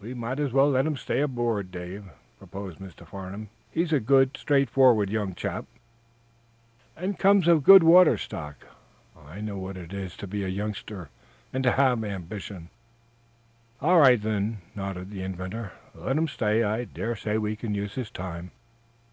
"We 0.00 0.14
might 0.14 0.38
as 0.38 0.52
well 0.52 0.70
let 0.70 0.86
him 0.86 0.96
stay 0.96 1.20
aboard, 1.20 1.72
Dave," 1.72 2.04
proposed 2.38 2.78
Mr. 2.78 3.04
Farnum. 3.04 3.48
"He's 3.72 3.92
a 3.92 3.98
good, 3.98 4.36
straightforward 4.36 5.10
young 5.10 5.34
chap, 5.34 5.64
and 6.96 7.18
comes 7.18 7.48
of 7.48 7.64
good 7.64 7.82
water 7.82 8.16
stock. 8.16 8.68
I 9.26 9.40
know 9.40 9.58
what 9.58 9.76
it 9.76 9.92
is 9.92 10.16
to 10.18 10.28
be 10.28 10.44
a 10.44 10.48
youngster 10.48 11.08
and 11.52 11.64
to 11.64 11.72
have 11.72 12.04
ambitions." 12.04 12.70
"All 13.80 13.98
right, 13.98 14.22
then," 14.22 14.58
nodded 14.76 15.10
the 15.10 15.24
inventor. 15.24 15.72
"Let 15.92 16.18
him 16.18 16.28
stay. 16.28 16.62
I 16.62 16.84
dare 16.84 17.16
say 17.16 17.36
we 17.36 17.56
can 17.56 17.74
use 17.74 17.96
his 17.96 18.12
time." 18.12 18.52